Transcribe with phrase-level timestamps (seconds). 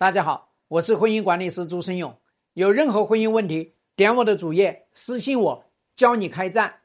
[0.00, 2.16] 大家好，我是婚姻管理师朱生勇。
[2.52, 5.64] 有任何婚姻问题，点我的主页私信我，
[5.96, 6.76] 教你开战。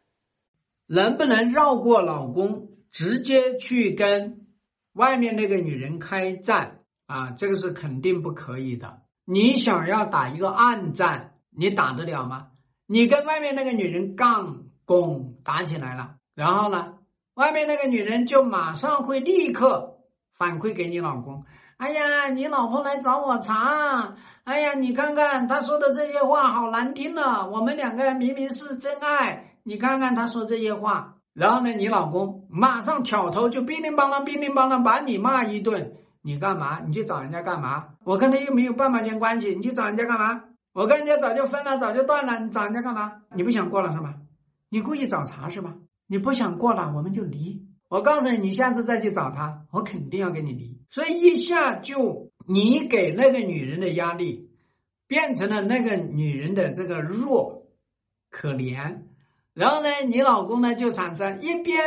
[0.88, 4.47] 能不能绕过老公，直接去跟
[4.94, 7.29] 外面那个女人开战啊？
[7.38, 9.04] 这个是肯定不可以的。
[9.25, 12.48] 你想要打一个暗战，你打得了吗？
[12.88, 16.98] 你跟外面那个女人杠攻打起来了，然后呢，
[17.36, 20.00] 外面那个女人就马上会立刻
[20.32, 21.45] 反馈给你老公。
[21.84, 24.15] 哎呀，你老婆来找我茬。
[24.46, 27.50] 哎呀，你看看她说的这些话好难听呢。
[27.50, 31.15] 我们两个人明明是真爱，你看看她说这些话。
[31.33, 35.91] 然后呢，你老公马上挑头就乒铃乓啷、乒铃乓啷把你骂一顿。
[36.22, 36.80] 你干嘛？
[36.88, 37.88] 你去找人家干嘛？
[38.05, 40.41] 我跟他又没有半毛钱关系，你去找人家干嘛？
[40.72, 43.11] 我跟人家早就分了，早就断了，你找人家干嘛？
[43.36, 44.13] 你不想过了是吧？
[44.69, 45.73] 你故意找茬是吧？
[46.08, 47.61] 你不想过了，我们就离。
[47.94, 50.81] 我告诉你，你下次再去找他，我肯定要跟你离。
[50.89, 54.50] 所以一下就你给那个女人的压力，
[55.08, 57.67] 变成了那个女人的这个弱
[58.31, 59.03] 可怜，
[59.53, 61.77] 然后呢，你老公呢就产生一边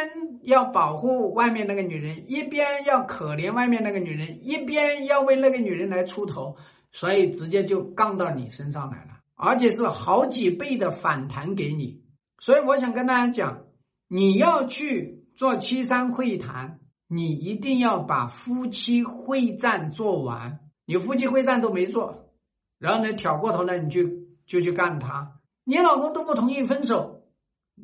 [0.43, 6.57] 要保护外面那个女人，一边要可怜外面那个女人，一边要为那个女人来出头，
[6.93, 12.01] 所以直接就杠到你身上来了，而且是好几倍的反弹给你。
[12.39, 13.65] 所以我想跟大家讲，
[14.07, 15.26] 你要去。
[15.37, 20.61] 做七三会谈，你一定要把夫妻会战做完。
[20.87, 22.33] 你夫妻会战都没做，
[22.79, 24.03] 然后呢，挑过头来你就
[24.47, 25.41] 就去干他。
[25.65, 27.23] 你老公都不同意分手，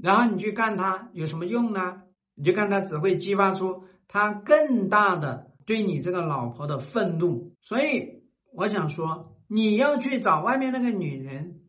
[0.00, 2.02] 然后你去干他有什么用呢？
[2.34, 7.54] 你就干他只会激发出他更大的对你这个老婆的愤怒。
[7.60, 8.22] 所以
[8.54, 11.60] 我想说，你要去找外面那个女人，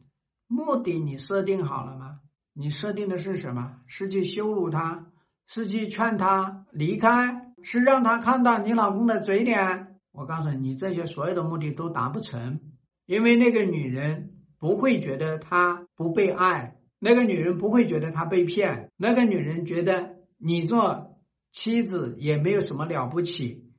[0.48, 2.20] 目的你设定好了吗？
[2.54, 3.82] 你设定的是什么？
[3.88, 5.08] 是去羞辱她？
[5.48, 9.88] 是去劝他离开，是让他看到你老公的嘴脸。
[10.12, 12.60] 我告诉你，你这些所有的目的都达不成，
[13.08, 21.18] 因为那个女人不会觉得她不被爱，那个女人不会觉得她被骗，那个女人觉得你做
[21.52, 23.72] 妻子也没有什么了不起，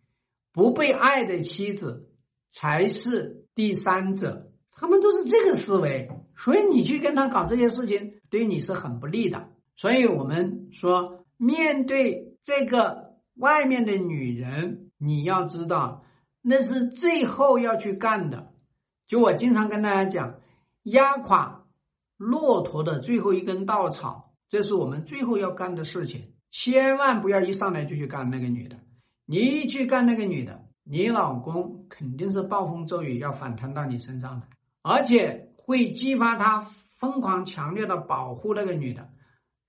[0.53, 2.11] 不被爱的妻子
[2.51, 9.51] 才是第三者，他们都是这个思维，所以你去跟他搞这些事情，对你是很不利的。
[9.77, 11.24] 所以我们说。
[11.37, 16.05] 面对这个外面的女人，你要知道，
[16.43, 18.53] 那是最后要去干的。
[19.07, 20.41] 就我经常跟大家讲，
[20.85, 21.65] 压垮
[22.17, 26.33] 骆驼的最后一根稻草，这是我们最后要干的事情。
[26.51, 28.77] 千万不要一上来就去干那个女的。
[29.27, 34.47] 你一去干那个女的，你老公肯定是暴风骤雨要反弹到你身上的，
[34.83, 39.09] 而且会激发他疯狂强烈的保护那个女的。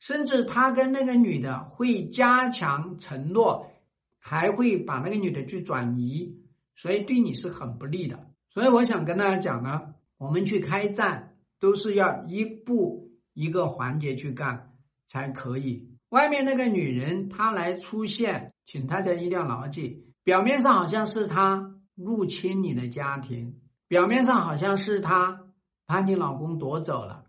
[0.05, 3.71] 甚至他跟那个女的会加强承诺，
[4.19, 6.43] 还会把那个女的去转移，
[6.75, 8.29] 所以对你是很不利的。
[8.51, 14.75] 所以我想跟大家讲呢，我们去开战都是要一步一个环节去干
[15.07, 15.89] 才可以。
[16.09, 25.47] 外面那个女人她来出现，请大家一定要牢记，表面上好像是她入侵你的家庭，表面上好像是她
[25.87, 27.23] 把你老公夺走了，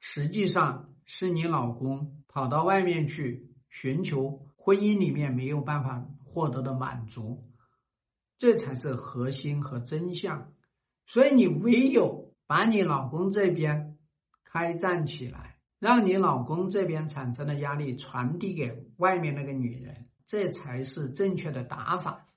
[0.00, 0.84] 实际上。
[1.10, 7.42] 是你老公跑到外面去寻求婚姻里面没有办法获得的满足，
[8.36, 10.52] 这才是核心和真相。
[11.06, 13.96] 所以你唯有把你老公这边
[14.44, 22.28] 开战起来，让你老公这边产生的压力传递给外面那个女人，这才是正确的打法。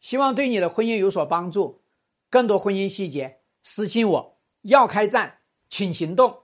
[0.00, 1.82] 希望对你的婚姻有所帮助。
[2.30, 4.40] 更多婚姻细节私信我。
[4.62, 5.38] 要开战，
[5.68, 6.38] 请行动。